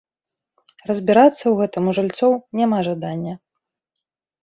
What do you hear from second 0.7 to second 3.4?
Разбірацца ў гэтым у жыльцоў няма жадання.